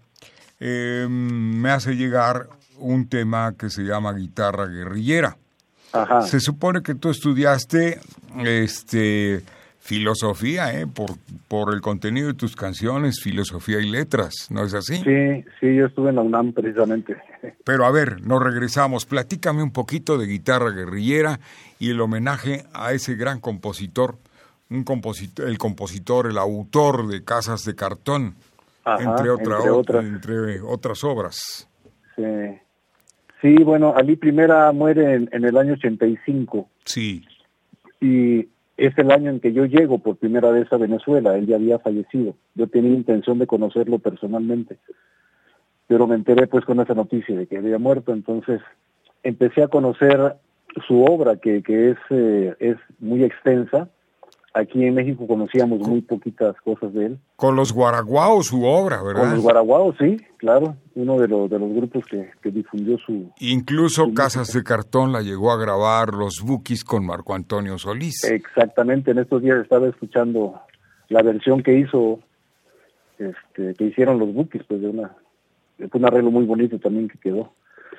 eh, 0.59 1.07
me 1.09 1.71
hace 1.71 1.95
llegar 1.95 2.49
un 2.79 3.09
tema 3.09 3.55
que 3.57 3.71
se 3.71 3.83
llama 3.83 4.13
guitarra 4.13 4.67
guerrillera. 4.67 5.37
Ajá. 5.93 6.23
Se 6.23 6.41
supone 6.41 6.83
que 6.83 6.95
tú 6.95 7.11
estudiaste 7.11 8.01
este 8.45 9.43
filosofía, 9.91 10.73
¿eh? 10.73 10.87
Por, 10.87 11.11
por 11.49 11.75
el 11.75 11.81
contenido 11.81 12.29
de 12.29 12.35
tus 12.35 12.55
canciones, 12.55 13.21
filosofía 13.21 13.81
y 13.81 13.91
letras, 13.91 14.47
¿no 14.49 14.63
es 14.63 14.73
así? 14.73 14.99
Sí, 14.99 15.45
sí, 15.59 15.75
yo 15.75 15.87
estuve 15.87 16.11
en 16.11 16.17
la 16.17 16.23
UNAM 16.23 16.53
precisamente. 16.53 17.17
Pero 17.65 17.85
a 17.85 17.91
ver, 17.91 18.25
nos 18.25 18.41
regresamos. 18.41 19.05
Platícame 19.05 19.65
un 19.65 19.73
poquito 19.73 20.17
de 20.17 20.29
guitarra 20.29 20.71
guerrillera 20.71 21.41
y 21.81 21.91
el 21.91 22.01
homenaje 22.01 22.63
a 22.73 22.93
ese 22.93 23.17
gran 23.17 23.41
compositor 23.41 24.15
un 24.71 24.85
compositor, 24.85 25.49
el 25.49 25.59
compositor, 25.59 26.29
el 26.29 26.39
autor 26.39 27.09
de 27.09 27.25
Casas 27.25 27.65
de 27.65 27.75
Cartón, 27.75 28.37
entre, 28.87 29.29
otras. 29.29 29.65
entre 30.05 30.61
otras 30.61 31.03
obras. 31.03 31.69
Sí. 32.15 32.23
sí, 33.43 33.65
bueno, 33.65 33.95
Ali 33.97 34.15
Primera 34.15 34.71
muere 34.71 35.15
en, 35.15 35.29
en, 35.33 35.45
el 35.45 35.57
año 35.57 35.73
85. 35.73 36.69
Sí. 36.85 37.25
Y 38.01 38.47
es 38.81 38.97
el 38.97 39.11
año 39.11 39.31
en 39.31 39.41
que 39.41 39.53
yo 39.53 39.67
llego 39.67 39.99
por 39.99 40.17
primera 40.17 40.51
vez 40.51 40.73
a 40.73 40.79
Venezuela, 40.79 41.37
él 41.37 41.47
ya 41.47 41.57
había 41.57 41.79
fallecido. 41.79 42.35
Yo 42.55 42.67
tenía 42.67 42.93
intención 42.93 43.39
de 43.39 43.47
conocerlo 43.47 43.99
personalmente, 43.99 44.79
pero 45.87 46.07
me 46.07 46.15
enteré 46.15 46.47
pues 46.47 46.65
con 46.65 46.81
esa 46.81 46.95
noticia 46.95 47.37
de 47.37 47.47
que 47.47 47.59
había 47.59 47.79
muerto, 47.79 48.15
entonces 48.15 48.63
empecé 49.23 49.63
a 49.63 49.69
conocer 49.69 50.37
su 50.87 51.04
obra, 51.04 51.37
que, 51.37 51.63
que 51.63 51.91
es, 51.91 51.99
eh, 52.09 52.54
es 52.59 52.76
muy 53.00 53.23
extensa, 53.23 53.91
Aquí 54.52 54.84
en 54.84 54.95
México 54.95 55.28
conocíamos 55.28 55.78
muy 55.86 56.00
poquitas 56.00 56.56
cosas 56.63 56.93
de 56.93 57.06
él. 57.06 57.19
Con 57.36 57.54
los 57.54 57.73
Guaraguaos 57.73 58.47
su 58.47 58.65
obra, 58.65 59.00
¿verdad? 59.00 59.23
Con 59.23 59.30
los 59.34 59.43
Guaraguaos, 59.43 59.95
sí, 59.99 60.17
claro. 60.39 60.76
Uno 60.97 61.19
de, 61.19 61.28
los 61.28 61.49
de 61.49 61.58
los 61.60 61.73
grupos 61.73 62.04
que, 62.10 62.32
que 62.43 62.50
difundió 62.50 62.99
su... 62.99 63.30
Incluso 63.39 64.13
Casas 64.13 64.52
de 64.52 64.65
Cartón 64.65 65.13
la 65.13 65.23
llegó 65.23 65.52
a 65.52 65.56
grabar 65.56 66.15
los 66.15 66.43
Bukis 66.45 66.82
con 66.82 67.06
Marco 67.06 67.34
Antonio 67.34 67.78
Solís. 67.78 68.25
Exactamente, 68.25 69.13
en 69.13 69.19
estos 69.19 69.41
días 69.41 69.58
estaba 69.63 69.86
escuchando 69.86 70.60
la 71.08 71.23
versión 71.23 71.63
que 71.63 71.78
hizo, 71.78 72.19
este, 73.19 73.75
que 73.75 73.84
hicieron 73.84 74.19
los 74.19 74.34
Bukis, 74.34 74.63
pues 74.67 74.80
de 74.80 74.89
una... 74.89 75.17
Fue 75.78 76.00
un 76.00 76.06
arreglo 76.06 76.32
muy 76.32 76.45
bonito 76.45 76.78
también 76.80 77.08
que 77.08 77.19
quedó. 77.19 77.52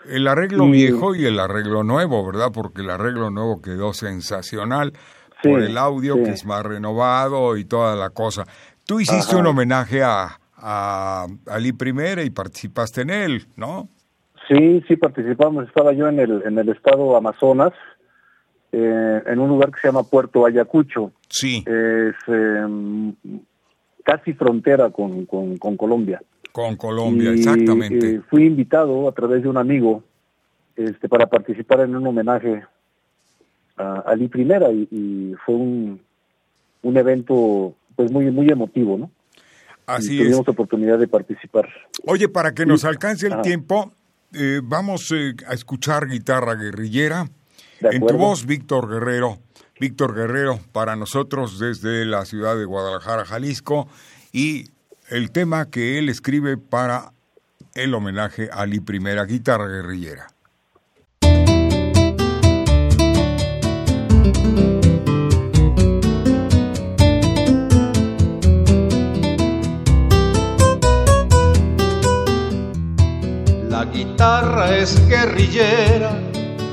El 0.09 0.27
arreglo 0.27 0.65
viejo 0.65 1.15
y 1.15 1.25
el 1.25 1.39
arreglo 1.39 1.83
nuevo, 1.83 2.25
¿verdad? 2.25 2.51
Porque 2.53 2.81
el 2.81 2.89
arreglo 2.89 3.29
nuevo 3.29 3.61
quedó 3.61 3.93
sensacional 3.93 4.93
por 5.41 5.61
el 5.61 5.77
audio 5.77 6.15
que 6.23 6.31
es 6.31 6.45
más 6.45 6.63
renovado 6.63 7.57
y 7.57 7.65
toda 7.65 7.95
la 7.95 8.09
cosa. 8.09 8.45
Tú 8.85 8.99
hiciste 8.99 9.35
un 9.35 9.47
homenaje 9.47 10.03
a, 10.03 10.39
a 10.57 11.27
Ali 11.47 11.73
Primera 11.73 12.23
y 12.23 12.29
participaste 12.29 13.01
en 13.01 13.09
él, 13.09 13.47
¿no? 13.55 13.89
Sí, 14.47 14.83
sí 14.87 14.95
participamos. 14.97 15.67
Estaba 15.67 15.93
yo 15.93 16.07
en 16.07 16.19
el, 16.19 16.43
en 16.45 16.57
el 16.57 16.69
estado 16.69 17.15
Amazonas, 17.15 17.71
eh, 18.71 19.21
en 19.25 19.39
un 19.39 19.49
lugar 19.49 19.71
que 19.71 19.79
se 19.79 19.87
llama 19.87 20.03
Puerto 20.03 20.45
Ayacucho. 20.45 21.11
Sí. 21.29 21.63
Es 21.65 22.15
em, 22.27 23.13
casi 24.03 24.33
frontera 24.33 24.89
con, 24.89 25.25
con, 25.25 25.77
Colombia. 25.77 26.21
Con 26.51 26.75
Colombia, 26.75 27.31
exactamente. 27.31 28.15
Eh, 28.15 28.21
fui 28.29 28.45
invitado 28.45 29.07
a 29.07 29.13
través 29.13 29.43
de 29.43 29.49
un 29.49 29.57
amigo 29.57 30.03
este, 30.75 31.07
para 31.07 31.27
participar 31.27 31.81
en 31.81 31.95
un 31.95 32.07
homenaje 32.07 32.63
a 33.77 34.03
Ali 34.05 34.27
Primera 34.27 34.71
y, 34.71 35.35
fue 35.45 35.55
un, 35.55 36.01
un 36.83 36.97
evento 36.97 37.75
pues 37.95 38.11
muy 38.11 38.31
muy 38.31 38.49
emotivo, 38.49 38.97
¿no? 38.97 39.11
Así 39.85 40.17
tuvimos 40.17 40.47
oportunidad 40.47 40.99
de 40.99 41.07
participar. 41.07 41.67
Oye, 42.05 42.29
para 42.29 42.53
que 42.53 42.65
nos 42.65 42.85
alcance 42.85 43.27
el 43.27 43.41
tiempo, 43.41 43.91
eh, 44.33 44.61
vamos 44.63 45.11
eh, 45.11 45.33
a 45.47 45.53
escuchar 45.53 46.07
guitarra 46.07 46.55
guerrillera. 46.55 47.29
En 47.81 48.05
tu 48.05 48.15
voz, 48.15 48.45
Víctor 48.45 48.89
Guerrero. 48.89 49.39
Víctor 49.81 50.13
Guerrero, 50.13 50.59
para 50.71 50.95
nosotros 50.95 51.57
desde 51.57 52.05
la 52.05 52.25
ciudad 52.25 52.55
de 52.55 52.65
Guadalajara, 52.65 53.25
Jalisco, 53.25 53.87
y 54.31 54.65
el 55.09 55.31
tema 55.31 55.71
que 55.71 55.97
él 55.97 56.07
escribe 56.07 56.55
para 56.55 57.13
el 57.73 57.95
homenaje 57.95 58.49
a 58.51 58.61
Ali 58.61 58.79
Primera, 58.79 59.25
guitarra 59.25 59.67
guerrillera. 59.67 60.27
Guitarra 73.93 74.77
es 74.77 75.07
guerrillera 75.07 76.11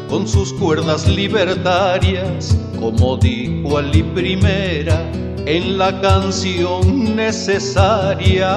con 0.09 0.27
sus 0.27 0.53
cuerdas 0.55 1.07
libertarias, 1.07 2.57
como 2.79 3.17
dijo 3.17 3.79
Ali 3.79 4.03
Primera 4.03 5.11
en 5.47 5.79
la 5.79 6.01
canción 6.01 7.17
necesaria. 7.17 8.49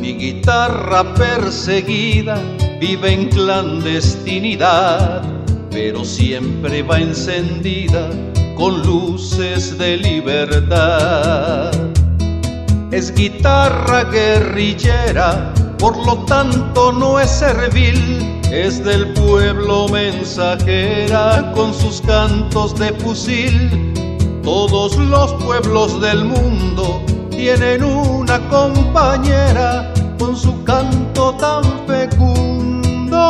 Mi 0.00 0.14
guitarra 0.14 1.14
perseguida 1.14 2.42
vive 2.80 3.12
en 3.12 3.28
clandestinidad, 3.28 5.22
pero 5.70 6.04
siempre 6.04 6.82
va 6.82 6.98
encendida 6.98 8.10
con 8.56 8.82
luces 8.82 9.76
de 9.78 9.96
libertad 9.98 11.72
es 12.96 13.14
guitarra 13.14 14.04
guerrillera, 14.04 15.52
por 15.78 15.96
lo 16.06 16.16
tanto 16.24 16.92
no 16.92 17.18
es 17.20 17.30
servil, 17.30 18.40
es 18.50 18.82
del 18.84 19.12
pueblo 19.12 19.86
mensajera 19.88 21.52
con 21.54 21.72
sus 21.74 22.00
cantos 22.00 22.74
de 22.78 22.92
fusil. 22.94 23.92
Todos 24.42 24.96
los 24.96 25.34
pueblos 25.44 26.00
del 26.00 26.24
mundo 26.24 27.02
tienen 27.30 27.84
una 27.84 28.40
compañera 28.48 29.92
con 30.18 30.34
su 30.36 30.64
canto 30.64 31.34
tan 31.34 31.62
fecundo 31.86 33.20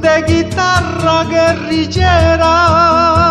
de 0.00 0.22
guitarra 0.26 1.24
guerrillera. 1.24 3.23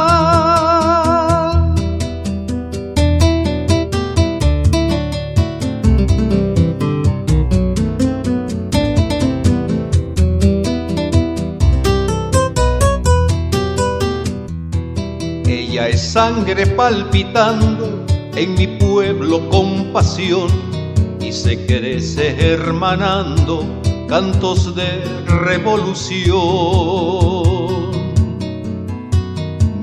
Sangre 16.24 16.66
palpitando 16.68 18.06
en 18.34 18.56
mi 18.56 18.66
pueblo 18.66 19.50
con 19.50 19.92
pasión 19.92 20.48
y 21.20 21.34
se 21.34 21.66
crece 21.66 22.54
hermanando 22.54 23.66
cantos 24.08 24.74
de 24.74 25.04
revolución. 25.28 26.32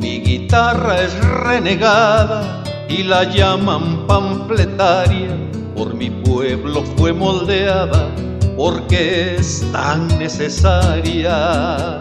guitarra 0.01 1.03
es 1.03 1.15
renegada 1.45 2.63
y 2.89 3.03
la 3.03 3.25
llaman 3.25 4.07
panfletaria. 4.07 5.37
Por 5.77 5.95
mi 5.95 6.09
pueblo 6.09 6.83
fue 6.97 7.13
moldeada 7.13 8.09
porque 8.57 9.37
es 9.37 9.63
tan 9.73 10.09
necesaria. 10.19 11.99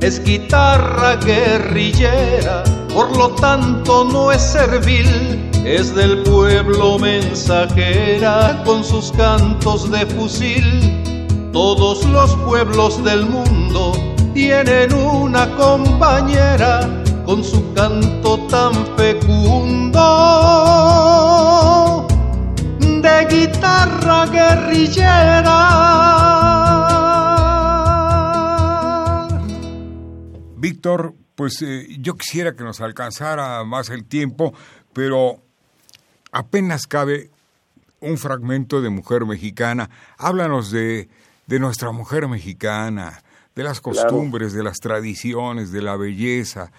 Es 0.00 0.22
guitarra 0.24 1.16
guerrillera, 1.16 2.64
por 2.94 3.16
lo 3.16 3.30
tanto 3.30 4.04
no 4.04 4.30
es 4.30 4.40
servil, 4.40 5.50
es 5.64 5.92
del 5.96 6.22
pueblo 6.22 6.96
mensajera 6.98 8.62
con 8.64 8.84
sus 8.84 9.10
cantos 9.12 9.90
de 9.90 10.06
fusil. 10.06 10.64
Todos 11.52 12.04
los 12.06 12.36
pueblos 12.46 13.02
del 13.02 13.26
mundo 13.26 13.92
tienen 14.32 14.94
una 14.94 15.50
compañera 15.56 16.88
con 17.26 17.42
su 17.42 17.72
canto 17.74 18.38
tan 18.48 18.72
fecundo 18.96 20.00
de 22.78 23.26
guitarra 23.28 24.26
guerrillera. 24.26 25.58
Víctor, 30.56 31.23
pues 31.34 31.62
eh, 31.62 31.86
yo 31.98 32.14
quisiera 32.14 32.54
que 32.54 32.64
nos 32.64 32.80
alcanzara 32.80 33.64
más 33.64 33.90
el 33.90 34.04
tiempo, 34.04 34.54
pero 34.92 35.40
apenas 36.32 36.86
cabe 36.86 37.30
un 38.00 38.18
fragmento 38.18 38.80
de 38.80 38.90
Mujer 38.90 39.24
Mexicana. 39.24 39.90
Háblanos 40.18 40.70
de, 40.70 41.08
de 41.46 41.58
nuestra 41.58 41.90
mujer 41.92 42.28
mexicana, 42.28 43.22
de 43.54 43.62
las 43.62 43.80
costumbres, 43.80 44.52
de 44.52 44.62
las 44.62 44.78
tradiciones, 44.78 45.72
de 45.72 45.82
la 45.82 45.96
belleza, 45.96 46.70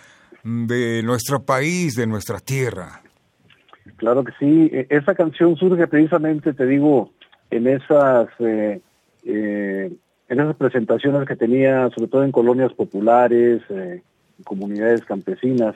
de 0.43 1.01
nuestro 1.03 1.43
país, 1.43 1.95
de 1.95 2.07
nuestra 2.07 2.39
tierra. 2.39 3.01
Claro 3.97 4.23
que 4.23 4.33
sí. 4.39 4.69
E, 4.71 4.87
esa 4.89 5.15
canción 5.15 5.55
surge 5.55 5.87
precisamente, 5.87 6.53
te 6.53 6.65
digo, 6.65 7.11
en 7.49 7.67
esas 7.67 8.27
eh, 8.39 8.81
eh, 9.25 9.91
en 10.27 10.39
esas 10.39 10.55
presentaciones 10.55 11.27
que 11.27 11.35
tenía, 11.35 11.89
sobre 11.91 12.07
todo 12.07 12.23
en 12.23 12.31
colonias 12.31 12.73
populares, 12.73 13.61
eh, 13.69 14.01
comunidades 14.43 15.05
campesinas, 15.05 15.75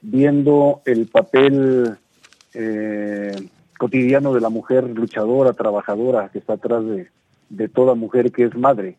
viendo 0.00 0.82
el 0.84 1.06
papel 1.06 1.96
cotidiano 3.78 4.34
de 4.34 4.40
la 4.40 4.48
mujer 4.48 4.84
luchadora, 4.90 5.52
trabajadora, 5.52 6.30
que 6.30 6.38
está 6.38 6.54
atrás 6.54 6.84
de, 6.84 7.08
de 7.48 7.68
toda 7.68 7.94
mujer 7.94 8.32
que 8.32 8.44
es 8.44 8.56
madre. 8.56 8.96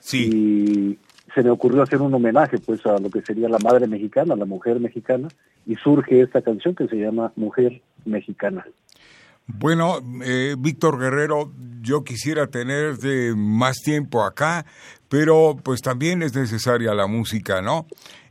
Sí. 0.00 0.30
Y 0.32 0.98
se 1.34 1.42
me 1.42 1.50
ocurrió 1.50 1.82
hacer 1.82 2.00
un 2.00 2.14
homenaje 2.14 2.58
pues 2.58 2.84
a 2.86 2.98
lo 2.98 3.10
que 3.10 3.22
sería 3.22 3.48
la 3.48 3.58
madre 3.58 3.86
mexicana, 3.86 4.36
la 4.36 4.44
mujer 4.44 4.80
mexicana, 4.80 5.28
y 5.66 5.76
surge 5.76 6.20
esta 6.20 6.42
canción 6.42 6.74
que 6.74 6.88
se 6.88 6.96
llama 6.96 7.32
Mujer 7.36 7.82
Mexicana. 8.04 8.66
Bueno, 9.46 9.98
eh, 10.24 10.54
Víctor 10.58 10.98
Guerrero, 10.98 11.52
yo 11.80 12.04
quisiera 12.04 12.46
tener 12.46 12.96
más 13.36 13.76
tiempo 13.78 14.24
acá, 14.24 14.64
pero 15.08 15.56
pues 15.62 15.80
también 15.80 16.22
es 16.22 16.34
necesaria 16.34 16.94
la 16.94 17.06
música, 17.06 17.60
¿no? 17.60 17.86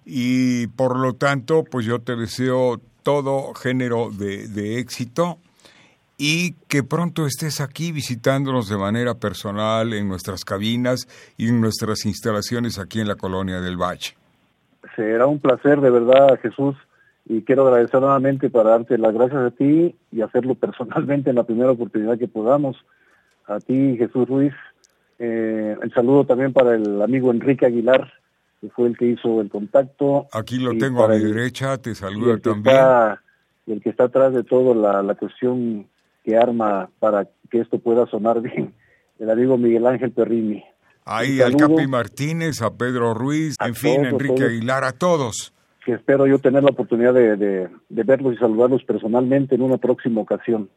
Y 0.06 0.68
por 0.68 0.98
lo 0.98 1.14
tanto, 1.14 1.64
pues 1.64 1.86
yo 1.86 2.00
te 2.00 2.16
deseo 2.16 2.80
todo 3.04 3.54
género 3.54 4.10
de, 4.12 4.80
éxito 4.80 5.38
y 6.18 6.54
que 6.68 6.84
pronto 6.84 7.26
estés 7.26 7.62
aquí 7.62 7.92
visitándonos 7.92 8.70
de 8.70 8.78
manera 8.78 9.16
personal 9.16 9.94
en 9.94 10.08
nuestras 10.08 10.46
cabinas 10.46 11.08
y 11.38 11.50
en 11.50 11.62
nuestras 11.62 12.06
instalaciones 12.06 12.78
aquí 12.78 13.00
en 13.00 13.08
la 13.08 13.16
colonia 13.16 13.60
del 13.60 13.78
Valle. 13.78 14.16
Será 14.96 15.26
un 15.26 15.40
placer 15.40 15.82
de 15.82 15.90
verdad, 15.90 16.40
Jesús, 16.42 16.76
y 17.26 17.42
quiero 17.42 17.68
agradecer 17.68 18.02
nuevamente 18.02 18.50
para 18.50 18.72
darte 18.72 18.98
las 18.98 19.14
gracias 19.14 19.42
a 19.42 19.52
ti 19.52 19.96
y 20.12 20.22
hacerlo 20.22 20.56
personalmente 20.56 21.30
en 21.30 21.38
la 21.38 21.44
primera 21.44 21.72
oportunidad 21.72 22.20
que 22.20 22.28
podamos. 22.28 22.78
A 23.48 23.60
ti, 23.60 23.96
Jesús 23.98 24.28
Ruiz. 24.28 24.54
Eh, 25.18 25.76
el 25.82 25.94
saludo 25.94 26.26
también 26.26 26.52
para 26.54 26.76
el 26.76 27.02
amigo 27.02 27.32
Enrique 27.32 27.66
Aguilar, 27.66 28.12
que 28.62 28.70
fue 28.70 28.88
el 28.88 28.98
que 28.98 29.08
hizo 29.08 29.42
el 29.42 29.50
contacto. 29.50 30.28
Aquí 30.32 30.58
lo 30.58 30.78
tengo 30.78 31.04
a 31.04 31.10
mi 31.10 31.20
derecha, 31.20 31.78
te 31.80 31.96
saludo 31.96 32.38
también. 32.38 32.78
y 33.66 33.72
el 33.74 33.82
que 33.82 33.90
está 33.90 34.06
atrás 34.06 34.34
de 34.34 34.44
todo 34.44 34.76
la, 34.76 35.02
la 35.02 35.16
cuestión 35.16 35.88
que 36.24 36.38
arma 36.38 36.90
para 37.00 37.28
que 37.50 37.60
esto 37.60 37.80
pueda 37.80 38.06
sonar 38.06 38.40
bien, 38.42 38.74
el 39.20 39.30
amigo 39.30 39.58
Miguel 39.58 39.88
Ángel 39.88 40.12
Perrini. 40.12 40.64
Ahí 41.04 41.42
al 41.42 41.56
Capi 41.56 41.88
Martínez, 41.88 42.62
a 42.62 42.78
Pedro 42.78 43.16
Ruiz, 43.16 43.56
en 43.60 43.74
fin, 43.74 44.06
Enrique 44.06 44.44
Aguilar, 44.44 44.84
a 44.84 44.92
todos. 44.92 45.52
Que 45.84 45.94
espero 45.94 46.28
yo 46.28 46.38
tener 46.38 46.64
la 46.64 46.70
oportunidad 46.70 47.16
de, 47.16 47.36
de, 47.36 48.04
verlos 48.04 48.36
y 48.36 48.38
saludarlos 48.38 48.84
personalmente 48.84 49.56
en 49.56 49.64
una 49.64 49.78
próxima 49.78 50.22
ocasión. 50.22 50.70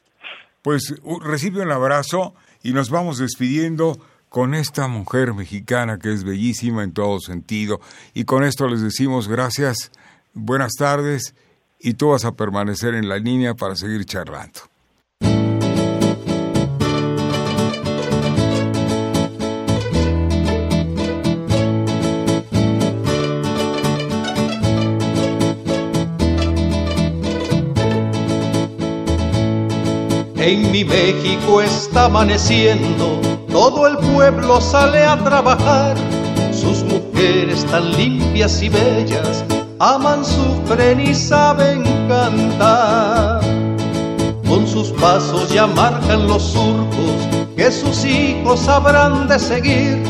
Pues 0.63 0.95
recibe 1.23 1.61
un 1.61 1.71
abrazo 1.71 2.35
y 2.63 2.73
nos 2.73 2.89
vamos 2.89 3.19
despidiendo 3.19 3.99
con 4.35 4.53
esta 4.53 4.89
mujer 4.89 5.33
mexicana 5.33 5.97
que 5.97 6.13
es 6.13 6.25
bellísima 6.25 6.83
en 6.83 6.91
todo 6.91 7.21
sentido. 7.21 7.81
Y 8.15 8.25
con 8.25 8.43
esto 8.43 8.67
les 8.67 8.83
decimos 8.83 9.29
gracias, 9.29 9.93
buenas 10.33 10.73
tardes 10.77 11.37
y 11.79 11.95
tú 11.95 12.09
vas 12.09 12.25
a 12.25 12.33
permanecer 12.33 12.95
en 12.95 13.09
la 13.09 13.17
línea 13.19 13.55
para 13.55 13.77
seguir 13.77 14.05
charlando. 14.07 14.59
En 30.37 30.73
mi 30.73 30.85
México 30.85 31.63
está 31.63 32.07
amaneciendo, 32.07 33.21
todo 33.55 33.87
el 33.87 33.97
pueblo 33.99 34.61
sale 34.61 35.05
a 35.07 35.17
trabajar. 35.17 35.97
Sus 36.53 36.83
mujeres 36.83 37.65
tan 37.67 37.93
limpias 37.93 38.61
y 38.61 38.69
bellas 38.69 39.45
aman, 39.79 40.25
sufren 40.25 40.99
y 41.01 41.15
saben 41.15 41.85
cantar. 42.09 43.41
Con 44.49 44.67
sus 44.67 44.89
pasos 44.91 45.51
ya 45.51 45.69
marcan 45.69 46.27
los 46.27 46.43
surcos 46.43 47.21
que 47.57 47.71
sus 47.71 48.05
hijos 48.05 48.67
habrán 48.67 49.29
de 49.29 49.39
seguir. 49.39 50.03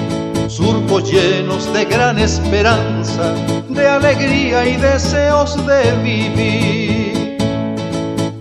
Surcos 0.49 1.13
llenos 1.13 1.71
de 1.75 1.85
gran 1.85 2.19
esperanza, 2.19 3.35
de 3.69 3.87
alegría 3.87 4.67
y 4.67 4.77
deseos 4.77 5.55
de 5.67 5.93
vivir. 6.03 7.37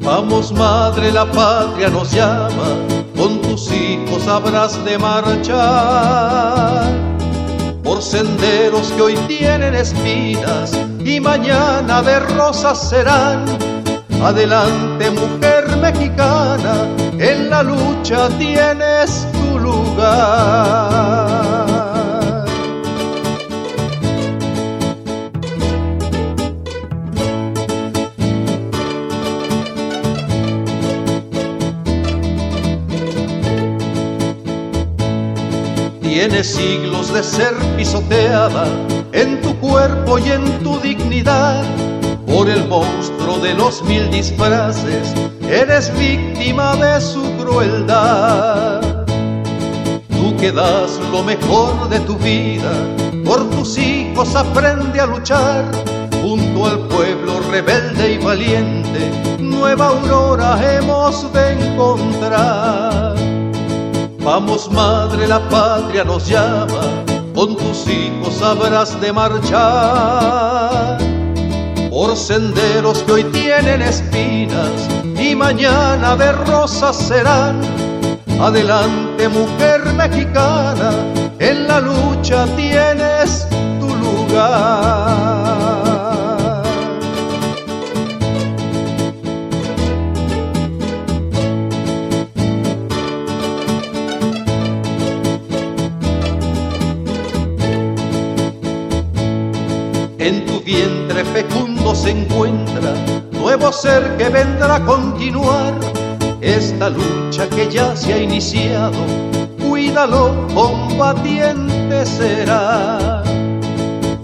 Vamos 0.01 0.53
madre, 0.53 1.11
la 1.11 1.29
patria 1.29 1.89
nos 1.89 2.09
llama, 2.13 2.69
con 3.15 3.41
tus 3.41 3.71
hijos 3.71 4.27
habrás 4.27 4.83
de 4.85 4.97
marchar 4.97 6.91
por 7.83 8.01
senderos 8.01 8.91
que 8.93 9.01
hoy 9.01 9.15
tienen 9.27 9.75
espinas 9.75 10.71
y 11.03 11.19
mañana 11.19 12.01
de 12.01 12.19
rosas 12.19 12.89
serán. 12.89 13.43
Adelante 14.23 15.11
mujer 15.11 15.67
mexicana, 15.77 16.87
en 17.19 17.49
la 17.49 17.61
lucha 17.61 18.29
tienes 18.39 19.27
tu 19.33 19.59
lugar. 19.59 21.62
Tienes 36.25 36.55
siglos 36.55 37.13
de 37.13 37.21
ser 37.21 37.53
pisoteada 37.75 38.65
en 39.11 39.41
tu 39.41 39.59
cuerpo 39.59 40.17
y 40.17 40.31
en 40.31 40.45
tu 40.63 40.79
dignidad 40.79 41.65
por 42.25 42.47
el 42.49 42.65
monstruo 42.69 43.39
de 43.39 43.53
los 43.53 43.83
mil 43.83 44.09
disfraces. 44.09 45.13
Eres 45.41 45.91
víctima 45.99 46.77
de 46.77 47.01
su 47.01 47.21
crueldad. 47.35 49.05
Tú 50.11 50.33
que 50.37 50.53
das 50.53 50.97
lo 51.11 51.23
mejor 51.23 51.89
de 51.89 51.99
tu 51.99 52.15
vida, 52.15 52.71
por 53.25 53.49
tus 53.49 53.77
hijos 53.77 54.33
aprende 54.33 55.01
a 55.01 55.05
luchar. 55.05 55.65
Junto 56.21 56.67
al 56.67 56.87
pueblo 56.87 57.41
rebelde 57.51 58.13
y 58.13 58.17
valiente, 58.19 59.11
nueva 59.39 59.87
aurora 59.87 60.57
hemos 60.73 61.33
de 61.33 61.51
encontrar. 61.51 63.12
Vamos 64.23 64.71
madre, 64.71 65.27
la 65.27 65.39
patria 65.49 66.05
nos 66.05 66.27
llama, 66.27 67.03
con 67.35 67.57
tus 67.57 67.85
hijos 67.87 68.41
habrás 68.41 68.99
de 69.01 69.11
marchar 69.11 70.97
por 71.93 72.15
senderos 72.15 73.03
que 73.03 73.11
hoy 73.11 73.23
tienen 73.25 73.81
espinas 73.81 74.71
y 75.19 75.35
mañana 75.35 76.15
de 76.15 76.31
rosas 76.31 76.95
serán. 76.95 77.61
Adelante 78.41 79.27
mujer 79.29 79.85
mexicana, 79.93 80.91
en 81.39 81.67
la 81.67 81.79
lucha 81.79 82.45
tienes 82.55 83.47
tu 83.79 83.93
lugar. 83.95 85.32
Vientre 100.63 101.23
fecundo 101.25 101.93
se 101.93 102.11
encuentra 102.11 102.93
nuevo 103.43 103.73
ser 103.73 104.15
que 104.17 104.29
vendrá 104.29 104.75
a 104.75 104.85
continuar 104.85 105.73
esta 106.39 106.89
lucha 106.89 107.47
que 107.49 107.69
ya 107.69 107.93
se 107.93 108.13
ha 108.13 108.17
iniciado. 108.17 108.97
Cuídalo, 109.59 110.47
combatiente 110.53 112.05
será. 112.05 113.21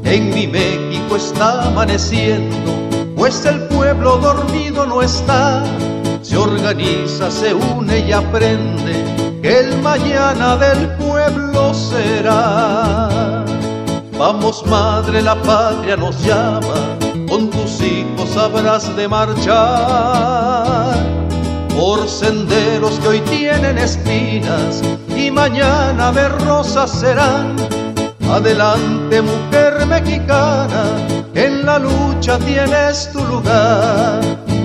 En 0.05 0.33
mi 0.33 0.47
México 0.47 1.17
está 1.17 1.67
amaneciendo, 1.67 2.71
pues 3.15 3.45
el 3.45 3.59
pueblo 3.67 4.17
dormido 4.17 4.85
no 4.85 5.01
está. 5.01 5.63
Se 6.21 6.37
organiza, 6.37 7.29
se 7.29 7.53
une 7.53 7.99
y 8.07 8.11
aprende 8.13 9.03
que 9.41 9.59
el 9.59 9.81
mañana 9.81 10.55
del 10.55 10.87
pueblo 10.95 11.73
será. 11.73 12.88
Vamos 14.19 14.65
madre, 14.65 15.21
la 15.21 15.41
patria 15.43 15.95
nos 15.95 16.21
llama, 16.21 16.97
con 17.29 17.49
tus 17.49 17.81
hijos 17.81 18.35
habrás 18.35 18.93
de 18.97 19.07
marchar 19.07 20.93
por 21.73 22.05
senderos 22.05 22.99
que 22.99 23.07
hoy 23.07 23.21
tienen 23.21 23.77
espinas 23.77 24.81
y 25.15 25.31
mañana 25.31 26.11
de 26.11 26.27
rosas 26.27 26.91
serán. 26.91 27.55
Adelante 28.29 29.21
mujer 29.21 29.85
mexicana, 29.85 30.83
en 31.33 31.65
la 31.65 31.79
lucha 31.79 32.37
tienes 32.39 33.09
tu 33.13 33.23
lugar. 33.23 34.19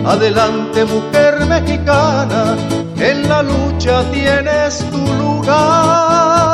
Adelante 0.04 0.84
mujer 0.84 1.46
mexicana, 1.46 2.56
en 2.96 3.28
la 3.28 3.44
lucha 3.44 4.02
tienes 4.10 4.84
tu 4.90 4.98
lugar. 4.98 6.53